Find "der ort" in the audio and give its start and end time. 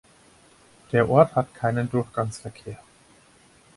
0.93-1.35